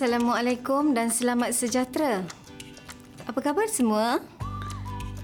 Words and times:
Assalamualaikum 0.00 0.96
dan 0.96 1.12
selamat 1.12 1.52
sejahtera. 1.52 2.24
Apa 3.28 3.36
khabar 3.44 3.68
semua? 3.68 4.24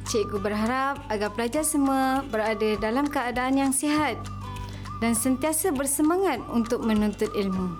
Cikgu 0.04 0.36
berharap 0.36 1.00
agar 1.08 1.32
pelajar 1.32 1.64
semua 1.64 2.20
berada 2.28 2.76
dalam 2.76 3.08
keadaan 3.08 3.56
yang 3.56 3.72
sihat 3.72 4.20
dan 5.00 5.16
sentiasa 5.16 5.72
bersemangat 5.72 6.44
untuk 6.52 6.84
menuntut 6.84 7.32
ilmu. 7.32 7.72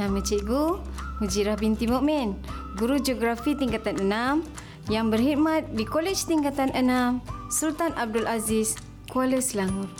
Nama 0.00 0.16
cikgu 0.24 0.80
Mujirah 1.20 1.60
binti 1.60 1.84
Mukmin, 1.84 2.40
guru 2.80 2.96
geografi 3.04 3.52
tingkatan 3.52 4.08
6 4.08 4.88
yang 4.88 5.12
berkhidmat 5.12 5.76
di 5.76 5.84
Kolej 5.84 6.24
Tingkatan 6.24 6.72
6 6.72 7.52
Sultan 7.52 7.92
Abdul 8.00 8.24
Aziz, 8.24 8.80
Kuala 9.12 9.44
Selangor. 9.44 9.92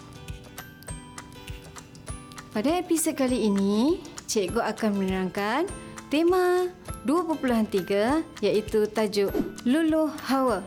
Pada 2.56 2.80
episod 2.80 3.12
kali 3.12 3.44
ini, 3.44 4.00
cikgu 4.24 4.72
akan 4.72 4.96
menerangkan 4.96 5.68
Tema 6.08 6.64
2.3 7.04 8.24
iaitu 8.40 8.88
tajuk 8.88 9.28
Luluh 9.68 10.08
Hawa 10.32 10.64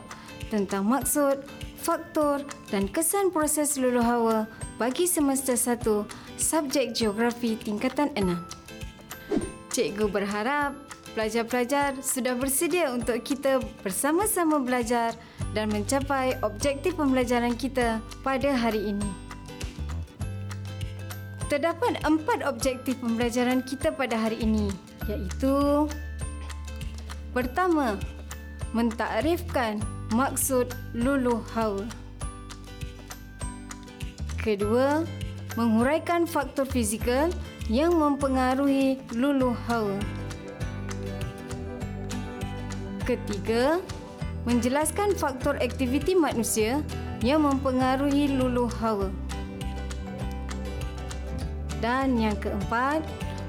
tentang 0.53 0.85
maksud, 0.85 1.41
faktor 1.81 2.45
dan 2.69 2.85
kesan 2.85 3.33
proses 3.33 3.73
luluh 3.73 4.05
hawa 4.05 4.45
bagi 4.77 5.09
semester 5.09 5.57
1 5.57 5.81
subjek 6.37 6.93
geografi 6.93 7.57
tingkatan 7.57 8.13
6. 8.13 8.37
Cikgu 9.73 10.13
berharap 10.13 10.77
pelajar-pelajar 11.17 11.97
sudah 12.05 12.37
bersedia 12.37 12.93
untuk 12.93 13.17
kita 13.25 13.65
bersama-sama 13.81 14.61
belajar 14.61 15.17
dan 15.57 15.73
mencapai 15.73 16.37
objektif 16.45 16.93
pembelajaran 17.01 17.57
kita 17.57 17.97
pada 18.21 18.53
hari 18.53 18.93
ini. 18.93 19.20
Terdapat 21.51 21.99
empat 22.07 22.47
objektif 22.47 22.95
pembelajaran 23.03 23.59
kita 23.67 23.91
pada 23.91 24.15
hari 24.15 24.39
ini 24.39 24.71
iaitu 25.11 25.83
Pertama, 27.35 27.99
mentakrifkan 28.71 29.83
maksud 30.15 30.71
luluh 30.95 31.43
hawa. 31.51 31.83
Kedua, 34.39 35.03
menghuraikan 35.59 36.23
faktor 36.23 36.63
fizikal 36.63 37.27
yang 37.67 37.99
mempengaruhi 37.99 39.03
luluh 39.11 39.51
hawa. 39.67 39.99
Ketiga, 43.03 43.83
menjelaskan 44.47 45.19
faktor 45.19 45.59
aktiviti 45.59 46.15
manusia 46.15 46.79
yang 47.19 47.43
mempengaruhi 47.43 48.39
luluh 48.39 48.71
hawa. 48.79 49.11
Dan 51.81 52.15
yang 52.21 52.37
keempat, 52.37 53.01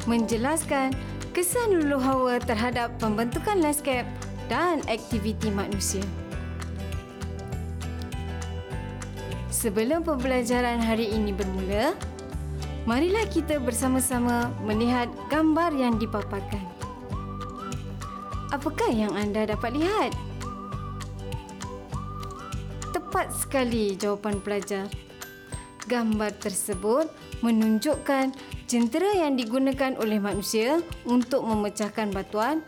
menjelaskan 0.09 0.97
kesan 1.37 1.79
lulu 1.79 2.01
hawa 2.01 2.41
terhadap 2.41 2.93
pembentukan 2.97 3.61
landscape 3.61 4.09
dan 4.49 4.81
aktiviti 4.89 5.53
manusia. 5.53 6.03
Sebelum 9.53 10.03
pembelajaran 10.03 10.83
hari 10.83 11.13
ini 11.13 11.31
bermula, 11.31 11.95
marilah 12.83 13.23
kita 13.31 13.63
bersama-sama 13.63 14.51
melihat 14.67 15.07
gambar 15.31 15.71
yang 15.77 16.01
dipaparkan. 16.03 16.67
Apakah 18.51 18.91
yang 18.91 19.15
anda 19.15 19.47
dapat 19.47 19.73
lihat? 19.79 20.13
Tepat 22.91 23.31
sekali 23.33 23.95
jawapan 23.97 24.43
pelajar. 24.43 24.91
Gambar 25.87 26.37
tersebut 26.43 27.07
menunjukkan 27.43 28.33
jentera 28.71 29.11
yang 29.13 29.35
digunakan 29.37 29.99
oleh 29.99 30.23
manusia 30.23 30.81
untuk 31.05 31.45
memecahkan 31.45 32.15
batuan 32.15 32.63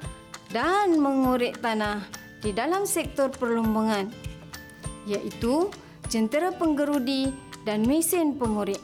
dan 0.50 0.98
mengorek 0.98 1.58
tanah 1.62 2.04
di 2.44 2.52
dalam 2.52 2.84
sektor 2.84 3.32
perlumbungan 3.32 4.12
iaitu 5.08 5.72
jentera 6.12 6.52
penggerudi 6.52 7.32
dan 7.64 7.86
mesin 7.88 8.36
pengorek. 8.36 8.80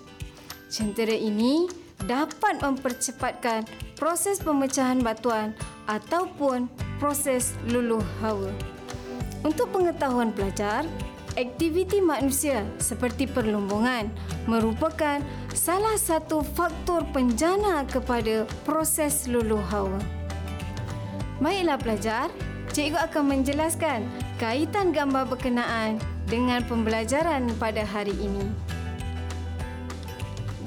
Jentera 0.70 1.12
ini 1.12 1.68
dapat 2.08 2.64
mempercepatkan 2.64 3.68
proses 4.00 4.40
pemecahan 4.40 5.04
batuan 5.04 5.52
ataupun 5.84 6.70
proses 6.96 7.52
luluh 7.68 8.00
hawa. 8.24 8.48
Untuk 9.44 9.72
pengetahuan 9.72 10.32
pelajar, 10.32 10.84
aktiviti 11.36 12.00
manusia 12.00 12.64
seperti 12.80 13.28
perlumbungan 13.28 14.08
merupakan 14.48 15.20
salah 15.54 15.98
satu 15.98 16.46
faktor 16.54 17.02
penjana 17.10 17.82
kepada 17.86 18.46
proses 18.62 19.26
luluh 19.26 19.62
hawa. 19.70 19.98
Baiklah 21.40 21.80
pelajar, 21.80 22.26
cikgu 22.70 23.00
akan 23.10 23.24
menjelaskan 23.38 24.04
kaitan 24.36 24.92
gambar 24.92 25.26
berkenaan 25.26 25.98
dengan 26.28 26.62
pembelajaran 26.68 27.50
pada 27.58 27.82
hari 27.82 28.14
ini. 28.20 28.46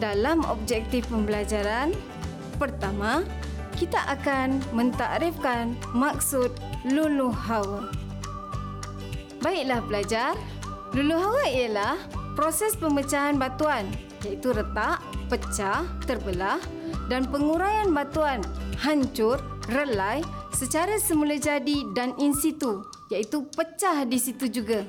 Dalam 0.02 0.44
objektif 0.52 1.08
pembelajaran, 1.08 1.96
pertama, 2.60 3.24
kita 3.80 4.04
akan 4.10 4.60
mentakrifkan 4.76 5.78
maksud 5.96 6.52
luluh 6.90 7.32
hawa. 7.32 7.88
Baiklah 9.40 9.80
pelajar, 9.88 10.34
luluh 10.92 11.20
hawa 11.20 11.46
ialah 11.48 11.96
proses 12.36 12.76
pemecahan 12.76 13.38
batuan 13.38 13.88
iaitu 14.26 14.56
retak, 14.56 15.04
pecah, 15.28 15.84
terbelah 16.08 16.60
dan 17.12 17.28
penguraian 17.28 17.92
batuan 17.92 18.40
hancur, 18.80 19.40
relai 19.72 20.24
secara 20.56 21.00
semula 21.00 21.40
jadi 21.40 21.84
dan 21.96 22.16
in 22.20 22.36
situ 22.36 22.84
iaitu 23.12 23.46
pecah 23.54 24.04
di 24.08 24.18
situ 24.18 24.50
juga 24.50 24.84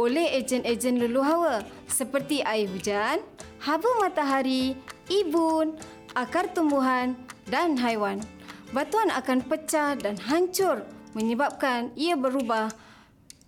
oleh 0.00 0.40
ejen-ejen 0.40 0.96
luluh 0.96 1.20
hawa 1.20 1.56
seperti 1.84 2.40
air 2.40 2.64
hujan, 2.72 3.20
haba 3.60 3.90
matahari, 4.00 4.72
ibun, 5.12 5.76
akar 6.16 6.48
tumbuhan 6.56 7.12
dan 7.52 7.76
haiwan. 7.76 8.16
Batuan 8.72 9.12
akan 9.12 9.44
pecah 9.44 9.98
dan 10.00 10.16
hancur 10.16 10.86
menyebabkan 11.12 11.92
ia 11.98 12.16
berubah 12.16 12.72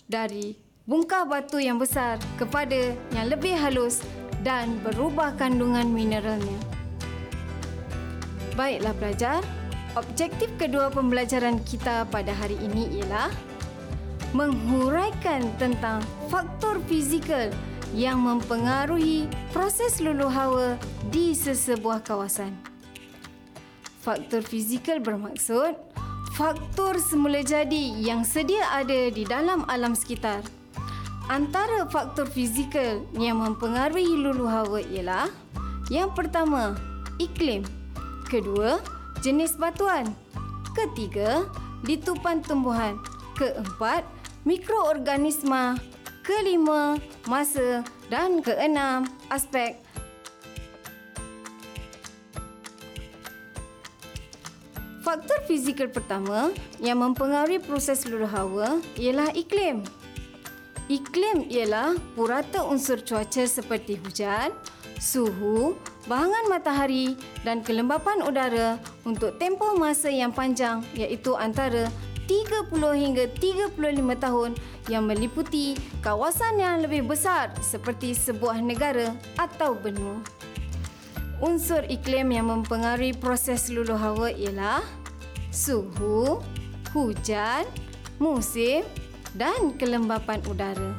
dari 0.05 0.59
bungkah 0.85 1.25
batu 1.25 1.57
yang 1.57 1.79
besar 1.79 2.21
kepada 2.37 2.93
yang 3.15 3.27
lebih 3.31 3.55
halus 3.55 4.05
dan 4.43 4.79
berubah 4.83 5.35
kandungan 5.39 5.91
mineralnya. 5.91 6.59
Baiklah 8.59 8.93
pelajar, 8.99 9.41
objektif 9.97 10.51
kedua 10.61 10.93
pembelajaran 10.93 11.63
kita 11.65 12.05
pada 12.11 12.35
hari 12.37 12.59
ini 12.61 13.01
ialah 13.01 13.33
menghuraikan 14.37 15.49
tentang 15.57 16.05
faktor 16.29 16.81
fizikal 16.89 17.49
yang 17.93 18.21
mempengaruhi 18.21 19.29
proses 19.53 20.01
luluh 20.01 20.29
hawa 20.29 20.77
di 21.13 21.37
sesebuah 21.37 22.01
kawasan. 22.05 22.53
Faktor 24.03 24.43
fizikal 24.43 24.99
bermaksud 24.99 25.79
faktor 26.33 26.97
semula 26.97 27.45
jadi 27.45 27.93
yang 28.01 28.25
sedia 28.25 28.65
ada 28.73 29.13
di 29.13 29.23
dalam 29.29 29.69
alam 29.69 29.93
sekitar 29.93 30.41
Antara 31.31 31.87
faktor 31.87 32.27
fizikal 32.27 33.07
yang 33.15 33.39
mempengaruhi 33.39 34.19
lulu 34.19 34.47
hawa 34.51 34.83
ialah 34.83 35.31
yang 35.91 36.11
pertama, 36.17 36.75
iklim. 37.23 37.63
Kedua, 38.27 38.81
jenis 39.21 39.55
batuan. 39.61 40.11
Ketiga, 40.73 41.47
litupan 41.85 42.41
tumbuhan. 42.41 42.97
Keempat, 43.37 44.03
mikroorganisma. 44.43 45.79
Kelima, 46.23 47.03
masa 47.27 47.83
dan 48.07 48.47
keenam, 48.47 49.11
aspek 49.27 49.83
Faktor 55.03 55.43
fizikal 55.51 55.91
pertama 55.91 56.55
yang 56.79 57.03
mempengaruhi 57.03 57.59
proses 57.59 58.07
lulu 58.07 58.23
hawa 58.23 58.79
ialah 58.95 59.35
iklim. 59.35 59.83
Iklim 60.91 61.47
ialah 61.47 61.95
purata 62.19 62.67
unsur 62.67 62.99
cuaca 63.07 63.47
seperti 63.47 64.03
hujan, 64.03 64.51
suhu, 64.99 65.79
bahangan 66.11 66.51
matahari 66.51 67.15
dan 67.47 67.63
kelembapan 67.63 68.19
udara 68.27 68.83
untuk 69.07 69.39
tempoh 69.39 69.79
masa 69.79 70.11
yang 70.11 70.35
panjang 70.35 70.83
iaitu 70.99 71.39
antara 71.39 71.87
30 72.27 72.75
hingga 72.99 73.25
35 73.39 73.79
tahun 74.19 74.51
yang 74.91 75.07
meliputi 75.07 75.79
kawasan 76.03 76.59
yang 76.59 76.83
lebih 76.83 77.07
besar 77.07 77.55
seperti 77.63 78.15
sebuah 78.19 78.59
negara 78.59 79.15
atau 79.39 79.79
benua. 79.79 80.19
Unsur 81.43 81.83
iklim 81.87 82.31
yang 82.31 82.51
mempengaruhi 82.51 83.19
proses 83.19 83.71
luluh 83.71 83.99
hawa 83.99 84.31
ialah 84.31 84.83
suhu, 85.51 86.39
hujan, 86.95 87.67
musim 88.23 88.87
dan 89.37 89.75
kelembapan 89.81 90.41
udara. 90.49 90.93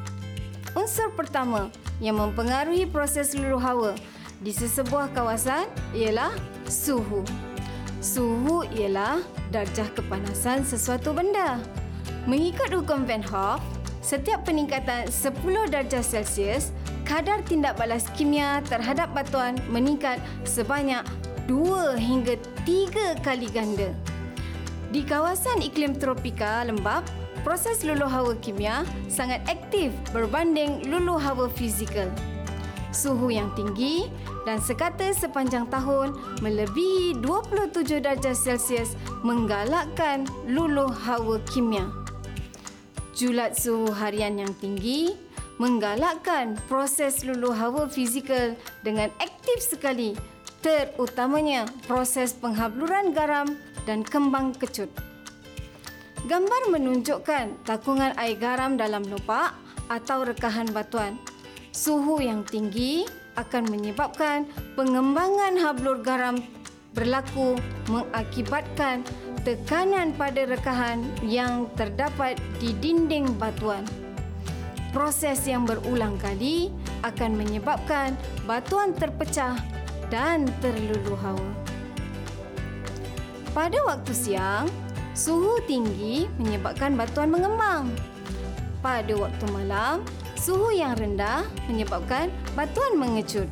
Unsur 0.74 1.14
pertama 1.14 1.70
yang 2.02 2.18
mempengaruhi 2.18 2.90
proses 2.90 3.38
luluh 3.38 3.62
hawa 3.62 3.94
di 4.42 4.50
sesebuah 4.50 5.14
kawasan 5.14 5.70
ialah 5.94 6.34
suhu. 6.66 7.22
Suhu 8.04 8.68
ialah 8.76 9.24
darjah 9.54 9.88
kepanasan 9.96 10.66
sesuatu 10.66 11.16
benda. 11.16 11.62
Mengikut 12.28 12.74
hukum 12.74 13.08
Van 13.08 13.24
Hoff, 13.32 13.64
setiap 14.04 14.44
peningkatan 14.44 15.08
10 15.08 15.72
darjah 15.72 16.04
Celsius, 16.04 16.76
kadar 17.08 17.40
tindak 17.48 17.80
balas 17.80 18.10
kimia 18.18 18.60
terhadap 18.68 19.12
batuan 19.16 19.56
meningkat 19.72 20.20
sebanyak 20.44 21.04
2 21.48 21.96
hingga 21.96 22.36
3 22.68 23.24
kali 23.24 23.48
ganda. 23.48 23.92
Di 24.92 25.02
kawasan 25.08 25.64
iklim 25.64 25.96
tropika 25.96 26.68
lembap, 26.68 27.23
proses 27.44 27.84
luluh 27.84 28.08
hawa 28.08 28.34
kimia 28.40 28.88
sangat 29.12 29.44
aktif 29.52 29.92
berbanding 30.16 30.88
luluh 30.88 31.20
hawa 31.20 31.52
fizikal. 31.52 32.08
Suhu 32.96 33.34
yang 33.36 33.52
tinggi 33.54 34.08
dan 34.48 34.64
sekata 34.64 35.12
sepanjang 35.12 35.68
tahun 35.68 36.16
melebihi 36.40 37.20
27 37.20 38.00
darjah 38.00 38.38
Celsius 38.38 38.96
menggalakkan 39.22 40.24
luluh 40.48 40.90
hawa 40.90 41.38
kimia. 41.52 41.86
Julat 43.14 43.60
suhu 43.60 43.92
harian 43.94 44.42
yang 44.42 44.54
tinggi 44.58 45.14
menggalakkan 45.62 46.58
proses 46.66 47.22
luluh 47.22 47.54
hawa 47.54 47.86
fizikal 47.86 48.58
dengan 48.82 49.14
aktif 49.22 49.62
sekali 49.62 50.18
terutamanya 50.64 51.68
proses 51.86 52.32
penghabluran 52.34 53.12
garam 53.12 53.60
dan 53.84 54.02
kembang 54.02 54.56
kecut. 54.56 55.13
Gambar 56.24 56.72
menunjukkan 56.72 57.68
takungan 57.68 58.16
air 58.16 58.40
garam 58.40 58.80
dalam 58.80 59.04
lupak 59.04 59.52
atau 59.92 60.24
rekahan 60.24 60.72
batuan. 60.72 61.20
Suhu 61.76 62.24
yang 62.24 62.48
tinggi 62.48 63.04
akan 63.36 63.68
menyebabkan 63.68 64.48
pengembangan 64.80 65.60
hablur 65.60 66.00
garam 66.00 66.40
berlaku 66.96 67.60
mengakibatkan 67.92 69.04
tekanan 69.44 70.16
pada 70.16 70.48
rekahan 70.48 71.04
yang 71.28 71.68
terdapat 71.76 72.40
di 72.64 72.72
dinding 72.80 73.28
batuan. 73.36 73.84
Proses 74.96 75.44
yang 75.44 75.68
berulang 75.68 76.16
kali 76.24 76.72
akan 77.04 77.36
menyebabkan 77.36 78.16
batuan 78.48 78.96
terpecah 78.96 79.60
dan 80.08 80.48
terluluh 80.64 81.20
hawa. 81.20 81.52
Pada 83.52 83.84
waktu 83.84 84.14
siang, 84.16 84.66
Suhu 85.14 85.62
tinggi 85.70 86.26
menyebabkan 86.42 86.98
batuan 86.98 87.30
mengembang. 87.30 87.86
Pada 88.82 89.14
waktu 89.14 89.46
malam, 89.54 90.02
suhu 90.34 90.74
yang 90.74 90.98
rendah 90.98 91.46
menyebabkan 91.70 92.34
batuan 92.58 92.98
mengecut. 92.98 93.46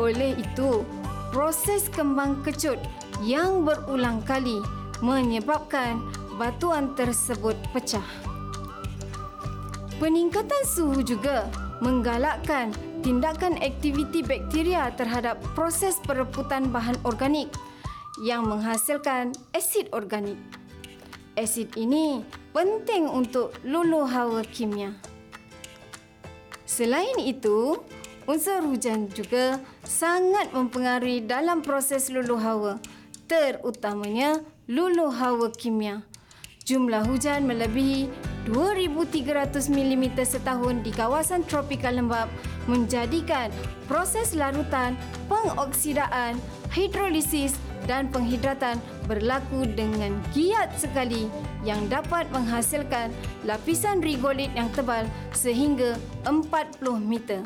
Oleh 0.00 0.32
itu, 0.40 0.80
proses 1.28 1.92
kembang 1.92 2.40
kecut 2.40 2.80
yang 3.20 3.68
berulang 3.68 4.24
kali 4.24 4.64
menyebabkan 5.04 6.00
batuan 6.40 6.96
tersebut 6.96 7.54
pecah. 7.76 8.08
Peningkatan 10.00 10.64
suhu 10.64 11.04
juga 11.04 11.52
menggalakkan 11.84 12.72
tindakan 13.04 13.60
aktiviti 13.60 14.24
bakteria 14.24 14.88
terhadap 14.96 15.36
proses 15.52 16.00
perebutan 16.00 16.72
bahan 16.72 16.96
organik 17.04 17.52
yang 18.20 18.44
menghasilkan 18.44 19.32
asid 19.56 19.88
organik. 19.96 20.36
Asid 21.40 21.72
ini 21.80 22.20
penting 22.52 23.08
untuk 23.08 23.56
luluh 23.64 24.04
hawa 24.04 24.44
kimia. 24.44 24.92
Selain 26.68 27.16
itu, 27.18 27.80
unsur 28.28 28.62
hujan 28.62 29.08
juga 29.10 29.58
sangat 29.82 30.52
mempengaruhi 30.52 31.24
dalam 31.24 31.64
proses 31.64 32.12
luluh 32.12 32.38
hawa, 32.38 32.76
terutamanya 33.24 34.44
luluh 34.68 35.10
hawa 35.10 35.48
kimia. 35.50 36.04
Jumlah 36.68 37.02
hujan 37.08 37.50
melebihi 37.50 38.06
2300 38.46 39.72
mm 39.72 40.04
setahun 40.22 40.86
di 40.86 40.94
kawasan 40.94 41.42
tropika 41.42 41.90
lembap 41.90 42.30
menjadikan 42.70 43.50
proses 43.90 44.38
larutan, 44.38 44.94
pengoksidaan, 45.26 46.38
hidrolisis 46.70 47.58
dan 47.90 48.06
penghidratan 48.14 48.78
berlaku 49.10 49.66
dengan 49.66 50.14
giat 50.30 50.70
sekali 50.78 51.26
yang 51.66 51.90
dapat 51.90 52.30
menghasilkan 52.30 53.10
lapisan 53.42 53.98
rigolit 53.98 54.54
yang 54.54 54.70
tebal 54.70 55.02
sehingga 55.34 55.98
40 56.22 56.38
meter. 57.02 57.42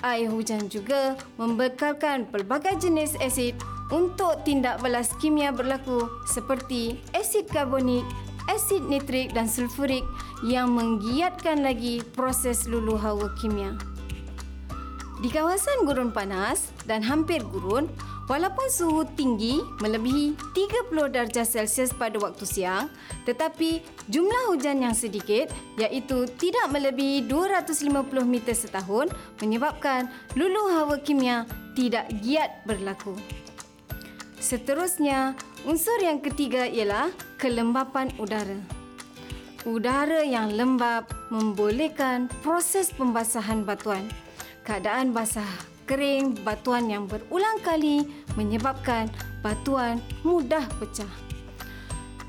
Air 0.00 0.32
hujan 0.32 0.72
juga 0.72 1.20
membekalkan 1.36 2.24
pelbagai 2.32 2.80
jenis 2.80 3.12
asid 3.20 3.60
untuk 3.92 4.40
tindak 4.48 4.80
balas 4.80 5.12
kimia 5.20 5.52
berlaku 5.52 6.08
seperti 6.32 6.96
asid 7.12 7.44
karbonik, 7.52 8.04
asid 8.48 8.80
nitrik 8.88 9.36
dan 9.36 9.44
sulfurik 9.44 10.04
yang 10.40 10.72
menggiatkan 10.72 11.60
lagi 11.60 12.00
proses 12.16 12.64
luluh 12.64 12.96
hawa 12.96 13.28
kimia. 13.36 13.76
Di 15.24 15.32
kawasan 15.32 15.88
gurun 15.88 16.12
panas 16.12 16.68
dan 16.84 17.00
hampir 17.00 17.40
gurun, 17.48 17.88
Walaupun 18.24 18.72
suhu 18.72 19.04
tinggi 19.20 19.60
melebihi 19.84 20.32
30 20.56 21.12
darjah 21.12 21.44
Celsius 21.44 21.92
pada 21.92 22.16
waktu 22.16 22.48
siang, 22.48 22.88
tetapi 23.28 23.84
jumlah 24.08 24.48
hujan 24.48 24.80
yang 24.80 24.96
sedikit 24.96 25.52
iaitu 25.76 26.24
tidak 26.40 26.72
melebihi 26.72 27.28
250 27.28 28.24
meter 28.24 28.56
setahun 28.56 29.12
menyebabkan 29.44 30.08
luluh 30.40 30.72
hawa 30.72 30.96
kimia 31.04 31.44
tidak 31.76 32.08
giat 32.24 32.64
berlaku. 32.64 33.12
Seterusnya, 34.40 35.36
unsur 35.68 35.96
yang 36.00 36.24
ketiga 36.24 36.64
ialah 36.64 37.12
kelembapan 37.36 38.08
udara. 38.16 38.56
Udara 39.68 40.24
yang 40.24 40.52
lembap 40.52 41.12
membolehkan 41.28 42.32
proses 42.40 42.88
pembasahan 42.92 43.64
batuan. 43.64 44.04
Keadaan 44.64 45.12
basah 45.12 45.73
kering 45.84 46.36
batuan 46.44 46.88
yang 46.88 47.04
berulang 47.04 47.60
kali 47.60 48.08
menyebabkan 48.36 49.08
batuan 49.44 50.00
mudah 50.24 50.64
pecah. 50.80 51.08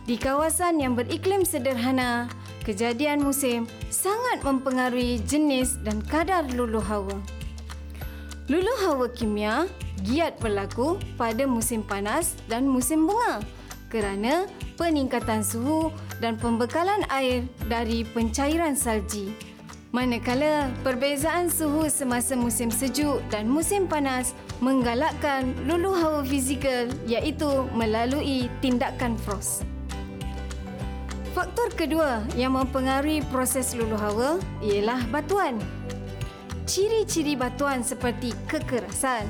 Di 0.06 0.22
kawasan 0.22 0.78
yang 0.78 0.94
beriklim 0.94 1.42
sederhana, 1.42 2.30
kejadian 2.62 3.26
musim 3.26 3.66
sangat 3.90 4.46
mempengaruhi 4.46 5.18
jenis 5.26 5.82
dan 5.82 6.04
kadar 6.06 6.46
luluh 6.54 6.84
hawa. 6.84 7.18
Luluh 8.46 8.78
hawa 8.86 9.10
kimia 9.10 9.66
giat 10.06 10.38
berlaku 10.38 11.02
pada 11.18 11.50
musim 11.50 11.82
panas 11.82 12.38
dan 12.46 12.70
musim 12.70 13.10
bunga 13.10 13.42
kerana 13.90 14.46
peningkatan 14.76 15.42
suhu 15.42 15.90
dan 16.20 16.36
pembekalan 16.36 17.02
air 17.10 17.48
dari 17.72 18.04
pencairan 18.06 18.76
salji. 18.78 19.34
Manakala 19.96 20.76
perbezaan 20.84 21.48
suhu 21.48 21.88
semasa 21.88 22.36
musim 22.36 22.68
sejuk 22.68 23.24
dan 23.32 23.48
musim 23.48 23.88
panas 23.88 24.36
menggalakkan 24.60 25.56
luluh 25.64 25.96
hawa 25.96 26.20
fizikal 26.28 26.92
iaitu 27.08 27.64
melalui 27.72 28.52
tindakan 28.60 29.16
frost. 29.16 29.64
Faktor 31.32 31.72
kedua 31.80 32.28
yang 32.36 32.60
mempengaruhi 32.60 33.24
proses 33.32 33.72
luluh 33.72 33.96
hawa 33.96 34.36
ialah 34.60 35.00
batuan. 35.16 35.64
Ciri-ciri 36.68 37.40
batuan 37.40 37.80
seperti 37.80 38.36
kekerasan, 38.52 39.24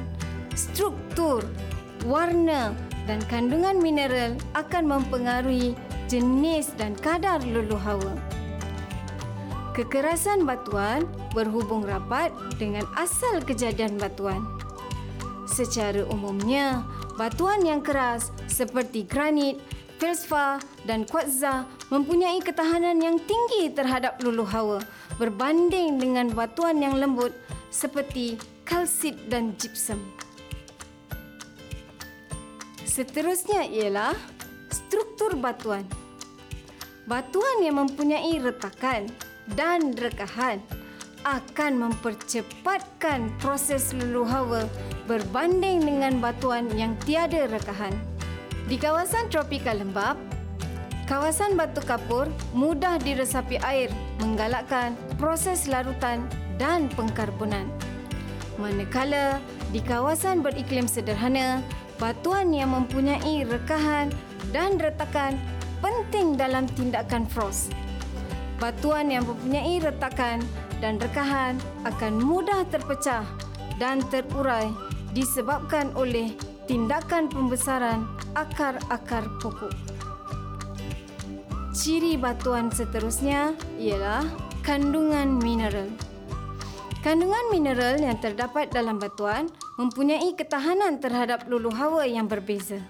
struktur, 0.57 1.45
warna 2.09 2.73
dan 3.05 3.21
kandungan 3.29 3.77
mineral 3.77 4.33
akan 4.57 4.97
mempengaruhi 4.97 5.77
jenis 6.09 6.73
dan 6.73 6.97
kadar 6.97 7.37
luluh 7.45 7.77
hawa. 7.77 8.17
Kekerasan 9.75 10.47
batuan 10.47 11.03
berhubung 11.35 11.83
rapat 11.83 12.31
dengan 12.55 12.87
asal 12.95 13.43
kejadian 13.43 13.99
batuan. 13.99 14.39
Secara 15.51 16.07
umumnya, 16.07 16.87
batuan 17.19 17.59
yang 17.59 17.83
keras 17.83 18.31
seperti 18.47 19.03
granit, 19.03 19.59
feldspa 19.99 20.63
dan 20.87 21.03
kuartza 21.03 21.67
mempunyai 21.91 22.39
ketahanan 22.39 23.03
yang 23.03 23.19
tinggi 23.19 23.67
terhadap 23.75 24.15
luluh 24.23 24.47
hawa 24.47 24.79
berbanding 25.19 25.99
dengan 25.99 26.31
batuan 26.31 26.79
yang 26.79 26.95
lembut 26.95 27.35
seperti 27.67 28.39
kalsit 28.63 29.27
dan 29.27 29.59
gypsum. 29.59 29.99
Seterusnya 32.87 33.67
ialah 33.67 34.15
struktur 34.71 35.35
batuan. 35.35 35.83
Batuan 37.11 37.59
yang 37.59 37.83
mempunyai 37.83 38.39
retakan 38.39 39.11
dan 39.53 39.93
rekahan 39.93 40.57
akan 41.25 41.89
mempercepatkan 41.89 43.33
proses 43.41 43.93
luluh 43.93 44.25
hawa 44.25 44.65
berbanding 45.09 45.81
dengan 45.81 46.21
batuan 46.21 46.69
yang 46.73 46.93
tiada 47.05 47.49
rekahan. 47.49 47.93
Di 48.65 48.77
kawasan 48.81 49.29
tropika 49.29 49.73
lembap, 49.73 50.17
kawasan 51.05 51.53
batu 51.53 51.81
kapur 51.85 52.29
mudah 52.53 52.97
diresapi 53.01 53.61
air 53.61 53.89
menggalakkan 54.21 54.97
proses 55.21 55.69
larutan 55.69 56.25
dan 56.57 56.89
pengkarbonan. 56.93 57.69
Manakala 58.57 59.37
di 59.69 59.81
kawasan 59.83 60.39
beriklim 60.41 60.89
sederhana, 60.89 61.59
batuan 62.01 62.53
yang 62.53 62.71
mempunyai 62.73 63.43
rekahan 63.45 64.09
dan 64.49 64.77
retakan 64.79 65.37
penting 65.83 66.39
dalam 66.39 66.65
tindakan 66.73 67.27
frost. 67.27 67.73
Batuan 68.65 69.13
yang 69.13 69.29
mempunyai 69.29 69.77
retakan 69.77 70.41
dan 70.81 70.97
rekahan 70.97 71.53
akan 71.85 72.17
mudah 72.17 72.65
terpecah 72.73 73.21
dan 73.77 74.01
terurai 74.09 74.73
disebabkan 75.13 75.93
oleh 75.93 76.33
tindakan 76.65 77.29
pembesaran 77.29 78.09
akar-akar 78.33 79.21
pokok. 79.37 79.69
Ciri 81.77 82.17
batuan 82.17 82.73
seterusnya 82.73 83.53
ialah 83.77 84.25
kandungan 84.65 85.37
mineral. 85.37 85.85
Kandungan 87.05 87.53
mineral 87.53 88.01
yang 88.01 88.17
terdapat 88.17 88.73
dalam 88.73 88.97
batuan 88.97 89.45
mempunyai 89.77 90.33
ketahanan 90.33 90.97
terhadap 90.97 91.45
lulu 91.45 91.69
hawa 91.69 92.09
yang 92.09 92.25
berbeza. 92.25 92.81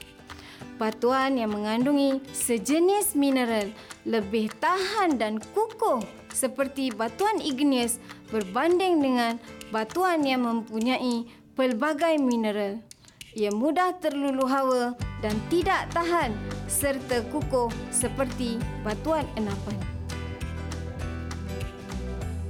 Batuan 0.75 1.39
yang 1.39 1.55
mengandungi 1.55 2.19
sejenis 2.35 3.15
mineral 3.15 3.71
lebih 4.03 4.51
tahan 4.59 5.15
dan 5.15 5.39
kukuh 5.55 6.03
seperti 6.35 6.91
batuan 6.91 7.39
igneous 7.39 7.95
berbanding 8.27 8.99
dengan 8.99 9.39
batuan 9.71 10.27
yang 10.27 10.43
mempunyai 10.43 11.23
pelbagai 11.55 12.19
mineral. 12.19 12.83
Ia 13.39 13.55
mudah 13.55 13.95
terlulu 14.03 14.43
hawa 14.47 14.99
dan 15.23 15.35
tidak 15.47 15.87
tahan 15.95 16.35
serta 16.67 17.23
kukuh 17.31 17.71
seperti 17.91 18.59
batuan 18.83 19.23
enapan. 19.39 19.79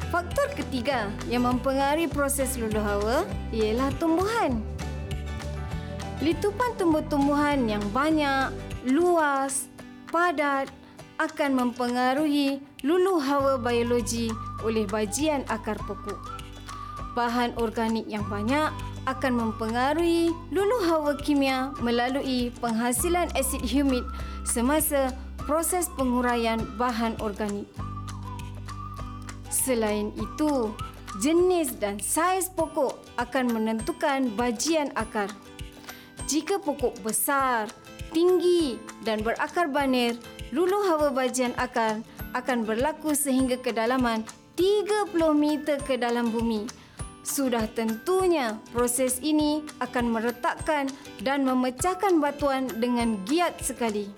Faktor 0.10 0.50
ketiga 0.58 1.14
yang 1.30 1.46
mempengaruhi 1.46 2.10
proses 2.10 2.58
lulu 2.58 2.82
hawa 2.82 3.28
ialah 3.54 3.94
tumbuhan. 4.02 4.75
Litupan 6.24 6.80
tumbuh-tumbuhan 6.80 7.68
yang 7.68 7.84
banyak, 7.92 8.48
luas, 8.88 9.68
padat 10.08 10.72
akan 11.20 11.52
mempengaruhi 11.60 12.64
lulu 12.88 13.20
hawa 13.20 13.60
biologi 13.60 14.32
oleh 14.64 14.88
bajian 14.88 15.44
akar 15.52 15.76
pokok. 15.84 16.16
Bahan 17.20 17.60
organik 17.60 18.08
yang 18.08 18.24
banyak 18.32 18.72
akan 19.12 19.34
mempengaruhi 19.36 20.32
lulu 20.56 20.88
hawa 20.88 21.20
kimia 21.20 21.76
melalui 21.84 22.48
penghasilan 22.64 23.28
asid 23.36 23.64
humid 23.68 24.08
semasa 24.48 25.12
proses 25.44 25.92
penguraian 26.00 26.64
bahan 26.80 27.20
organik. 27.20 27.68
Selain 29.52 30.16
itu, 30.16 30.72
jenis 31.20 31.76
dan 31.76 32.00
saiz 32.00 32.48
pokok 32.52 33.04
akan 33.20 33.52
menentukan 33.52 34.32
bajian 34.36 34.96
akar. 34.96 35.28
Jika 36.26 36.58
pokok 36.58 37.06
besar, 37.06 37.70
tinggi 38.10 38.82
dan 39.06 39.22
berakar 39.22 39.70
banir, 39.70 40.18
lulu 40.50 40.82
hawa 40.90 41.14
bajian 41.14 41.54
akar 41.54 42.02
akan 42.34 42.66
berlaku 42.66 43.14
sehingga 43.14 43.62
kedalaman 43.62 44.26
30 44.58 45.14
meter 45.38 45.78
ke 45.86 46.02
dalam 46.02 46.34
bumi. 46.34 46.66
Sudah 47.22 47.70
tentunya 47.70 48.58
proses 48.74 49.22
ini 49.22 49.62
akan 49.82 50.14
meretakkan 50.14 50.90
dan 51.22 51.46
memecahkan 51.46 52.18
batuan 52.18 52.70
dengan 52.82 53.22
giat 53.30 53.62
sekali. 53.62 54.10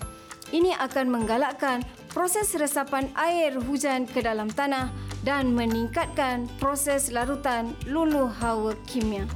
Ini 0.51 0.79
akan 0.79 1.11
menggalakkan 1.11 1.83
proses 2.15 2.55
resapan 2.55 3.11
air 3.19 3.55
hujan 3.59 4.07
ke 4.07 4.23
dalam 4.23 4.47
tanah 4.47 4.91
dan 5.27 5.51
meningkatkan 5.51 6.47
proses 6.59 7.11
larutan 7.11 7.75
lulu 7.83 8.31
hawa 8.31 8.71
kimia. 8.87 9.27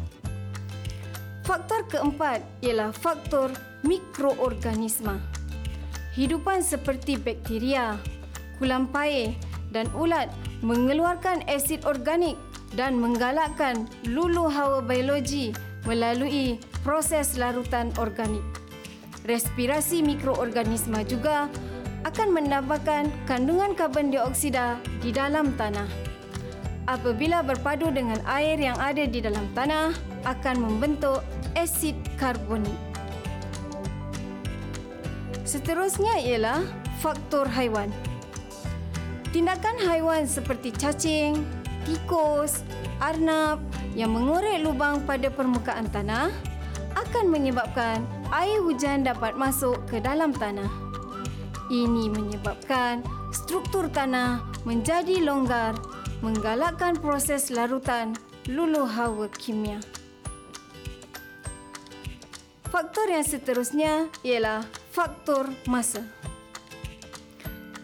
Faktor 1.52 1.84
keempat 1.92 2.40
ialah 2.64 2.96
faktor 2.96 3.52
mikroorganisma. 3.84 5.20
Hidupan 6.16 6.64
seperti 6.64 7.20
bakteria, 7.20 8.00
kulam 8.56 8.88
pair 8.88 9.36
dan 9.76 9.92
ulat 9.92 10.32
mengeluarkan 10.64 11.44
asid 11.52 11.84
organik 11.84 12.40
dan 12.80 12.96
menggalakkan 12.96 13.84
lulu 14.08 14.48
hawa 14.48 14.80
biologi 14.80 15.52
melalui 15.84 16.56
proses 16.88 17.36
larutan 17.36 17.92
organik. 18.00 18.48
Respirasi 19.28 20.08
mikroorganisma 20.08 21.04
juga 21.04 21.52
akan 22.08 22.32
menambahkan 22.32 23.12
kandungan 23.28 23.76
karbon 23.76 24.08
dioksida 24.08 24.80
di 25.04 25.12
dalam 25.12 25.52
tanah. 25.60 26.12
Apabila 26.88 27.44
berpadu 27.44 27.92
dengan 27.92 28.24
air 28.24 28.56
yang 28.56 28.80
ada 28.80 29.04
di 29.04 29.20
dalam 29.20 29.52
tanah, 29.52 29.92
akan 30.26 30.56
membentuk 30.58 31.22
asid 31.56 31.96
karbonik. 32.16 32.78
Seterusnya 35.44 36.22
ialah 36.22 36.64
faktor 37.04 37.50
haiwan. 37.50 37.92
Tindakan 39.36 39.80
haiwan 39.84 40.28
seperti 40.28 40.72
cacing, 40.76 41.44
tikus, 41.88 42.64
arnab 43.00 43.60
yang 43.98 44.16
mengorek 44.16 44.64
lubang 44.64 45.04
pada 45.04 45.28
permukaan 45.28 45.88
tanah 45.92 46.32
akan 46.96 47.26
menyebabkan 47.32 48.04
air 48.32 48.60
hujan 48.64 49.04
dapat 49.04 49.36
masuk 49.36 49.80
ke 49.88 50.00
dalam 50.00 50.32
tanah. 50.36 50.68
Ini 51.72 52.12
menyebabkan 52.12 53.04
struktur 53.32 53.88
tanah 53.88 54.44
menjadi 54.68 55.24
longgar, 55.24 55.76
menggalakkan 56.20 57.00
proses 57.00 57.48
larutan 57.48 58.12
lulu 58.52 58.84
hawa 58.84 59.32
kimia. 59.32 59.80
Faktor 62.72 63.12
yang 63.12 63.28
seterusnya 63.28 64.08
ialah 64.24 64.64
faktor 64.96 65.52
masa. 65.68 66.08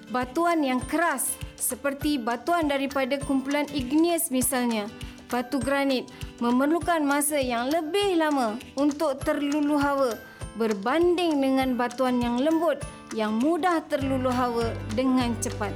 Batuan 0.07 0.63
yang 0.63 0.79
keras 0.79 1.35
seperti 1.59 2.15
batuan 2.15 2.71
daripada 2.71 3.19
kumpulan 3.19 3.67
igneous 3.75 4.31
misalnya, 4.31 4.87
batu 5.27 5.59
granit 5.59 6.07
memerlukan 6.39 7.03
masa 7.03 7.35
yang 7.35 7.67
lebih 7.67 8.15
lama 8.15 8.55
untuk 8.79 9.19
terlulu 9.27 9.75
hawa 9.75 10.15
berbanding 10.55 11.43
dengan 11.43 11.75
batuan 11.75 12.23
yang 12.23 12.39
lembut 12.39 12.79
yang 13.11 13.35
mudah 13.35 13.83
terlulu 13.91 14.31
hawa 14.31 14.71
dengan 14.95 15.35
cepat. 15.43 15.75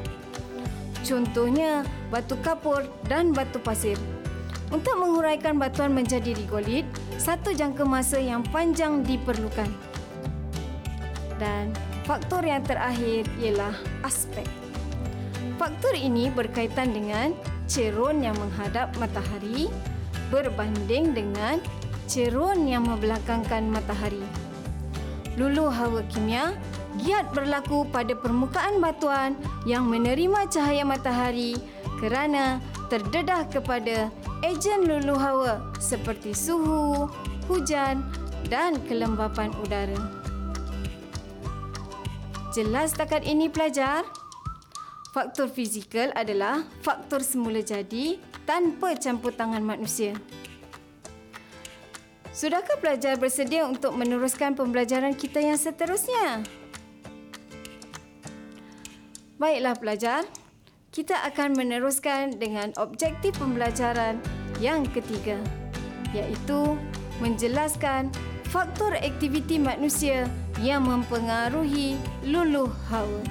Contohnya, 1.04 1.84
batu 2.08 2.40
kapur 2.40 2.88
dan 3.12 3.36
batu 3.36 3.60
pasir. 3.60 4.00
Untuk 4.72 4.96
menguraikan 4.96 5.60
batuan 5.60 5.92
menjadi 5.92 6.32
rigolit, 6.32 6.88
satu 7.20 7.52
jangka 7.52 7.84
masa 7.84 8.24
yang 8.24 8.40
panjang 8.56 9.04
diperlukan. 9.04 9.68
Dan 11.36 11.76
faktor 12.08 12.48
yang 12.48 12.64
terakhir 12.64 13.28
ialah 13.44 13.76
aspek. 14.08 14.48
Faktor 15.60 15.92
ini 15.94 16.32
berkaitan 16.32 16.96
dengan 16.96 17.36
cerun 17.68 18.24
yang 18.24 18.34
menghadap 18.40 18.96
matahari 18.96 19.68
berbanding 20.32 21.12
dengan 21.12 21.60
cerun 22.08 22.64
yang 22.64 22.88
membelakangkan 22.88 23.68
matahari. 23.68 24.24
Lulu 25.36 25.68
hawa 25.68 26.04
kimia 26.08 26.56
giat 27.04 27.28
berlaku 27.36 27.84
pada 27.92 28.16
permukaan 28.16 28.80
batuan 28.80 29.36
yang 29.68 29.84
menerima 29.88 30.48
cahaya 30.48 30.88
matahari 30.88 31.60
kerana 32.00 32.64
terdedah 32.88 33.48
kepada 33.48 34.12
ejen 34.42 34.90
lulu 34.90 35.14
hawa 35.18 35.62
seperti 35.78 36.34
suhu, 36.34 37.06
hujan 37.46 38.02
dan 38.50 38.82
kelembapan 38.90 39.54
udara. 39.62 39.98
Jelas 42.52 42.92
takat 42.92 43.24
ini 43.24 43.48
pelajar? 43.48 44.04
Faktor 45.16 45.48
fizikal 45.52 46.12
adalah 46.18 46.64
faktor 46.84 47.24
semula 47.24 47.60
jadi 47.64 48.20
tanpa 48.44 48.96
campur 48.98 49.32
tangan 49.32 49.64
manusia. 49.64 50.18
Sudahkah 52.32 52.80
pelajar 52.80 53.20
bersedia 53.20 53.68
untuk 53.68 53.92
meneruskan 53.94 54.56
pembelajaran 54.56 55.14
kita 55.14 55.44
yang 55.44 55.60
seterusnya? 55.60 56.44
Baiklah 59.36 59.76
pelajar, 59.76 60.24
kita 60.92 61.16
akan 61.24 61.56
meneruskan 61.56 62.36
dengan 62.36 62.76
objektif 62.76 63.32
pembelajaran 63.40 64.20
yang 64.60 64.84
ketiga, 64.92 65.40
iaitu 66.12 66.76
menjelaskan 67.24 68.12
faktor 68.52 69.00
aktiviti 69.00 69.56
manusia 69.56 70.28
yang 70.60 70.84
mempengaruhi 70.84 71.96
luluh 72.28 72.68
hawa. 72.92 73.24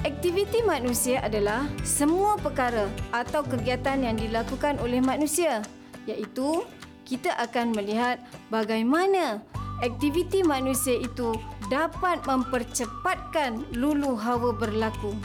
Aktiviti 0.00 0.64
manusia 0.64 1.20
adalah 1.20 1.68
semua 1.84 2.40
perkara 2.40 2.88
atau 3.12 3.44
kegiatan 3.44 4.00
yang 4.00 4.16
dilakukan 4.16 4.80
oleh 4.80 5.04
manusia, 5.04 5.60
iaitu 6.08 6.64
kita 7.04 7.36
akan 7.36 7.76
melihat 7.76 8.16
bagaimana 8.48 9.44
aktiviti 9.84 10.40
manusia 10.40 10.96
itu 11.04 11.36
dapat 11.72 12.24
mempercepatkan 12.28 13.64
lulu 13.72 14.16
hawa 14.16 14.52
berlaku. 14.52 15.16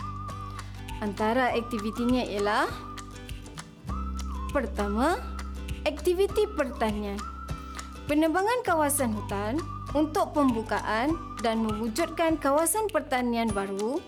Antara 1.00 1.56
aktivitinya 1.56 2.24
ialah 2.24 2.68
pertama, 4.52 5.20
aktiviti 5.88 6.48
pertanian. 6.56 7.20
Penebangan 8.08 8.66
kawasan 8.66 9.14
hutan 9.16 9.62
untuk 9.94 10.34
pembukaan 10.36 11.14
dan 11.40 11.64
mewujudkan 11.64 12.36
kawasan 12.36 12.90
pertanian 12.90 13.48
baru, 13.54 14.02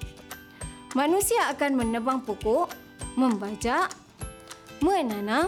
manusia 0.98 1.48
akan 1.54 1.80
menebang 1.80 2.20
pokok, 2.26 2.74
membajak, 3.16 3.94
menanam 4.82 5.48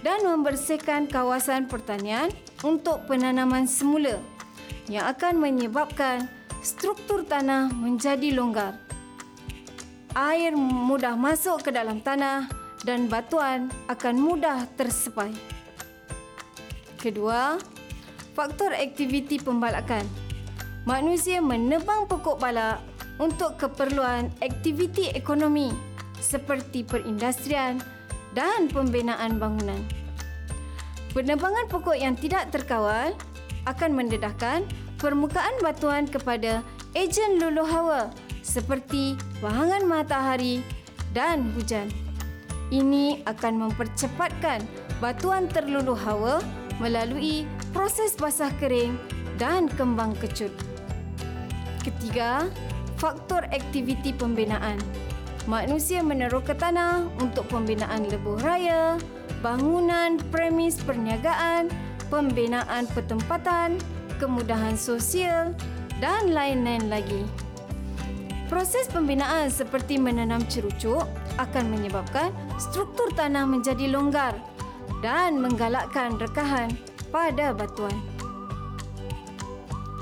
dan 0.00 0.24
membersihkan 0.24 1.10
kawasan 1.10 1.68
pertanian 1.68 2.32
untuk 2.64 3.04
penanaman 3.04 3.68
semula 3.68 4.16
yang 4.86 5.04
akan 5.10 5.42
menyebabkan 5.42 6.30
struktur 6.64 7.26
tanah 7.26 7.68
menjadi 7.72 8.32
longgar. 8.32 8.76
Air 10.16 10.56
mudah 10.56 11.14
masuk 11.14 11.66
ke 11.66 11.70
dalam 11.70 12.00
tanah 12.00 12.50
dan 12.82 13.06
batuan 13.06 13.68
akan 13.86 14.14
mudah 14.16 14.64
tersepai. 14.74 15.32
Kedua, 17.00 17.56
faktor 18.36 18.76
aktiviti 18.76 19.40
pembalakan. 19.40 20.04
Manusia 20.88 21.44
menebang 21.44 22.08
pokok 22.08 22.40
balak 22.40 22.80
untuk 23.20 23.60
keperluan 23.60 24.32
aktiviti 24.40 25.12
ekonomi 25.12 25.70
seperti 26.20 26.84
perindustrian 26.84 27.80
dan 28.32 28.68
pembinaan 28.68 29.36
bangunan. 29.36 29.80
Penebangan 31.10 31.66
pokok 31.66 31.98
yang 31.98 32.14
tidak 32.14 32.54
terkawal 32.54 33.12
akan 33.66 33.96
mendedahkan 33.96 34.64
permukaan 35.00 35.56
batuan 35.64 36.04
kepada 36.08 36.64
ejen 36.92 37.40
luluh 37.40 37.66
hawa 37.66 38.12
seperti 38.40 39.16
wahangan 39.44 39.84
matahari 39.84 40.64
dan 41.12 41.50
hujan. 41.56 41.88
Ini 42.70 43.26
akan 43.26 43.66
mempercepatkan 43.66 44.62
batuan 45.02 45.50
terluluh 45.50 45.98
hawa 45.98 46.38
melalui 46.78 47.44
proses 47.74 48.14
basah 48.14 48.52
kering 48.62 48.94
dan 49.36 49.66
kembang 49.74 50.14
kecut. 50.22 50.54
Ketiga, 51.82 52.46
faktor 53.00 53.48
aktiviti 53.50 54.12
pembinaan. 54.14 54.76
Manusia 55.48 56.04
menaruh 56.04 56.44
ke 56.44 56.52
tanah 56.52 57.08
untuk 57.18 57.48
pembinaan 57.48 58.06
lebuh 58.06 58.38
raya, 58.44 59.00
bangunan 59.40 60.20
premis 60.28 60.76
perniagaan, 60.84 61.72
pembinaan 62.10 62.90
pertempatan, 62.90 63.78
kemudahan 64.18 64.74
sosial 64.74 65.54
dan 66.02 66.34
lain-lain 66.34 66.90
lagi. 66.90 67.22
Proses 68.50 68.90
pembinaan 68.90 69.46
seperti 69.46 69.94
menanam 69.94 70.42
cerucuk 70.50 71.06
akan 71.38 71.70
menyebabkan 71.70 72.34
struktur 72.58 73.06
tanah 73.14 73.46
menjadi 73.46 73.86
longgar 73.86 74.34
dan 75.00 75.38
menggalakkan 75.38 76.18
rekahan 76.18 76.74
pada 77.14 77.54
batuan. 77.54 77.94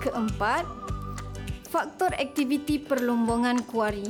Keempat, 0.01 0.65
faktor 1.69 2.17
aktiviti 2.17 2.81
perlombongan 2.81 3.61
kuari. 3.69 4.09